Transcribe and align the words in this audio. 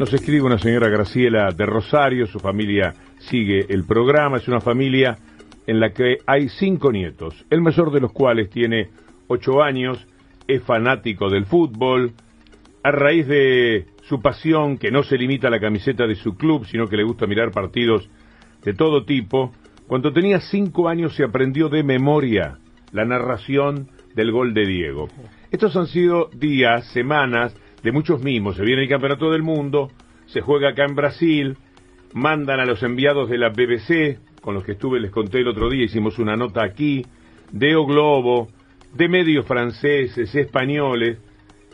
Nos 0.00 0.14
escribe 0.14 0.40
una 0.40 0.56
señora 0.56 0.88
Graciela 0.88 1.50
de 1.50 1.66
Rosario, 1.66 2.26
su 2.26 2.38
familia 2.38 2.94
sigue 3.18 3.66
el 3.68 3.84
programa, 3.84 4.38
es 4.38 4.48
una 4.48 4.62
familia 4.62 5.18
en 5.66 5.78
la 5.78 5.92
que 5.92 6.16
hay 6.26 6.48
cinco 6.48 6.90
nietos, 6.90 7.44
el 7.50 7.60
mayor 7.60 7.92
de 7.92 8.00
los 8.00 8.10
cuales 8.10 8.48
tiene 8.48 8.88
ocho 9.28 9.62
años, 9.62 10.06
es 10.48 10.62
fanático 10.62 11.28
del 11.28 11.44
fútbol, 11.44 12.12
a 12.82 12.90
raíz 12.90 13.26
de 13.26 13.88
su 14.04 14.22
pasión, 14.22 14.78
que 14.78 14.90
no 14.90 15.02
se 15.02 15.18
limita 15.18 15.48
a 15.48 15.50
la 15.50 15.60
camiseta 15.60 16.06
de 16.06 16.14
su 16.14 16.34
club, 16.34 16.64
sino 16.64 16.86
que 16.86 16.96
le 16.96 17.04
gusta 17.04 17.26
mirar 17.26 17.50
partidos 17.50 18.08
de 18.64 18.72
todo 18.72 19.04
tipo, 19.04 19.52
cuando 19.86 20.14
tenía 20.14 20.40
cinco 20.40 20.88
años 20.88 21.14
se 21.14 21.24
aprendió 21.24 21.68
de 21.68 21.82
memoria 21.82 22.56
la 22.92 23.04
narración 23.04 23.90
del 24.14 24.32
gol 24.32 24.54
de 24.54 24.64
Diego. 24.64 25.10
Estos 25.50 25.76
han 25.76 25.88
sido 25.88 26.30
días, 26.32 26.86
semanas 26.86 27.54
de 27.82 27.92
muchos 27.92 28.22
mimos. 28.22 28.56
Se 28.56 28.62
viene 28.62 28.82
el 28.82 28.88
Campeonato 28.88 29.30
del 29.30 29.42
Mundo, 29.42 29.90
se 30.26 30.40
juega 30.40 30.70
acá 30.70 30.84
en 30.84 30.94
Brasil, 30.94 31.56
mandan 32.12 32.60
a 32.60 32.66
los 32.66 32.82
enviados 32.82 33.28
de 33.28 33.38
la 33.38 33.50
BBC, 33.50 34.18
con 34.40 34.54
los 34.54 34.64
que 34.64 34.72
estuve, 34.72 35.00
les 35.00 35.10
conté 35.10 35.40
el 35.40 35.48
otro 35.48 35.68
día, 35.68 35.84
hicimos 35.84 36.18
una 36.18 36.36
nota 36.36 36.64
aquí, 36.64 37.04
de 37.52 37.76
O 37.76 37.84
Globo, 37.84 38.48
de 38.94 39.08
medios 39.08 39.46
franceses, 39.46 40.34
españoles, 40.34 41.18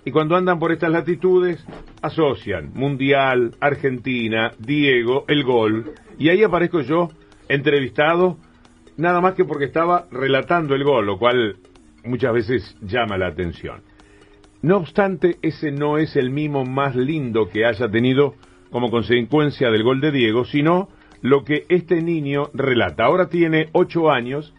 y 0.04 0.10
cuando 0.10 0.36
andan 0.36 0.58
por 0.58 0.72
estas 0.72 0.90
latitudes, 0.90 1.64
asocian 2.00 2.72
Mundial, 2.74 3.54
Argentina, 3.60 4.52
Diego, 4.58 5.24
el 5.28 5.42
gol, 5.42 5.92
y 6.18 6.28
ahí 6.28 6.42
aparezco 6.42 6.80
yo, 6.80 7.08
entrevistado, 7.48 8.36
nada 8.96 9.20
más 9.20 9.34
que 9.34 9.44
porque 9.44 9.64
estaba 9.64 10.06
relatando 10.10 10.74
el 10.74 10.84
gol, 10.84 11.06
lo 11.06 11.18
cual 11.18 11.56
muchas 12.04 12.32
veces 12.32 12.76
llama 12.80 13.18
la 13.18 13.28
atención. 13.28 13.82
No 14.66 14.78
obstante, 14.78 15.36
ese 15.42 15.70
no 15.70 15.96
es 15.96 16.16
el 16.16 16.30
mimo 16.30 16.64
más 16.64 16.96
lindo 16.96 17.48
que 17.48 17.64
haya 17.64 17.88
tenido 17.88 18.34
como 18.72 18.90
consecuencia 18.90 19.70
del 19.70 19.84
gol 19.84 20.00
de 20.00 20.10
Diego, 20.10 20.44
sino 20.44 20.88
lo 21.22 21.44
que 21.44 21.66
este 21.68 22.02
niño 22.02 22.48
relata. 22.52 23.04
Ahora 23.04 23.28
tiene 23.28 23.68
ocho 23.70 24.10
años, 24.10 24.52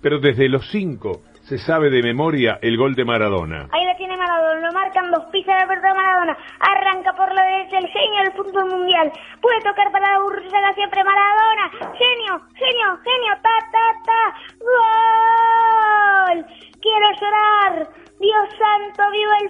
pero 0.00 0.20
desde 0.20 0.48
los 0.48 0.70
cinco 0.70 1.20
se 1.42 1.58
sabe 1.58 1.90
de 1.90 2.02
memoria 2.02 2.58
el 2.62 2.78
gol 2.78 2.94
de 2.94 3.04
Maradona. 3.04 3.68
Ahí 3.72 3.84
la 3.84 3.96
tiene 3.98 4.16
Maradona, 4.16 4.66
lo 4.66 4.72
marcan 4.72 5.10
dos 5.12 5.26
pisas 5.30 5.60
de 5.60 5.66
verdad 5.66 5.94
Maradona. 5.94 6.36
Arranca 6.58 7.12
por 7.12 7.32
la 7.34 7.44
derecha 7.44 7.78
el 7.78 7.88
genio 7.88 8.22
del 8.24 8.32
fútbol 8.32 8.66
mundial. 8.72 9.12
Puede 9.42 9.60
tocar 9.60 9.92
para 9.92 10.18
la 10.18 10.72
siempre 10.74 11.04
Maradona. 11.04 11.70
Genio, 11.92 12.40
genio, 12.54 12.98
genio, 13.04 13.15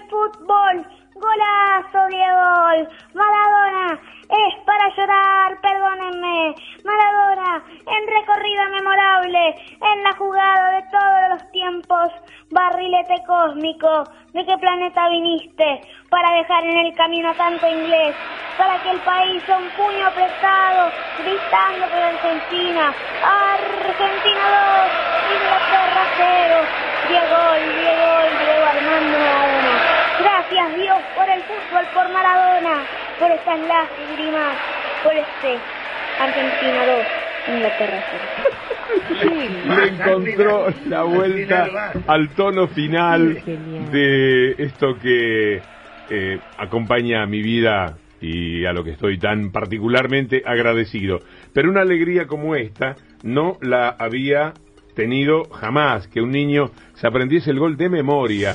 fútbol. 0.08 0.86
Golazo, 1.14 2.06
Diego. 2.08 2.91
Maradona, 3.14 3.98
es 4.28 4.64
para 4.66 4.89
llorar, 4.94 5.61
perdónenme. 5.62 6.55
Maradona, 6.84 7.64
en 7.86 8.06
recorrida 8.06 8.69
memorable, 8.69 9.55
en 9.80 10.02
la 10.02 10.12
jugada 10.12 10.73
de 10.73 10.83
todos 10.90 11.29
los 11.30 11.51
tiempos. 11.52 12.12
Barrilete 12.51 13.24
cósmico, 13.27 14.05
¿de 14.35 14.45
qué 14.45 14.58
planeta 14.58 15.08
viniste? 15.08 15.80
Para 16.11 16.35
dejar 16.35 16.64
en 16.64 16.77
el 16.86 16.95
camino 16.95 17.30
a 17.30 17.35
tanto 17.35 17.67
inglés, 17.67 18.14
para 18.58 18.83
que 18.83 18.90
el 18.90 19.01
país 19.01 19.42
a 19.48 19.56
un 19.56 19.70
puño 19.70 20.06
apretado, 20.06 20.90
gritando 21.24 21.86
por 21.86 22.02
Argentina. 22.02 22.95
Argentina 23.24 24.45
2, 24.77 25.36
Inglaterra 25.40 26.05
0. 26.17 26.86
Diego, 27.08 27.39
Diego, 27.79 28.08
Diego 28.42 28.67
Armando 28.67 29.18
Maradona. 29.18 30.06
Gracias 30.18 30.77
Dios 30.77 30.98
por 31.14 31.29
el 31.29 31.42
fútbol, 31.42 31.86
por 31.96 32.12
Maradona, 32.12 32.84
por 33.18 33.30
estas 33.30 33.58
lágrimas, 33.61 34.57
por 35.02 35.14
este 35.14 35.57
Argentina 36.20 36.86
2, 36.86 37.55
Inglaterra 37.57 38.05
0. 38.11 39.46
Le 39.80 39.89
encontró 39.89 40.67
la 40.86 41.02
vuelta 41.05 41.92
al 42.06 42.29
tono 42.30 42.68
final 42.68 43.42
de 43.90 44.51
esto 44.58 44.98
que 45.01 45.62
eh, 46.11 46.39
acompaña 46.58 47.23
a 47.23 47.27
mi 47.27 47.40
vida 47.40 47.96
y 48.20 48.67
a 48.67 48.73
lo 48.74 48.85
que 48.85 48.90
estoy 48.90 49.18
tan 49.18 49.51
particularmente 49.51 50.42
agradecido. 50.45 51.20
Pero 51.55 51.70
una 51.70 51.80
alegría 51.80 52.27
como 52.27 52.55
esta 52.56 52.96
no 53.23 53.56
la 53.62 53.89
había 53.89 54.52
tenido 54.95 55.45
jamás, 55.45 56.08
que 56.08 56.20
un 56.20 56.30
niño 56.30 56.70
se 56.95 57.06
aprendiese 57.06 57.51
el 57.51 57.58
gol 57.58 57.79
de 57.79 57.89
memoria. 57.89 58.55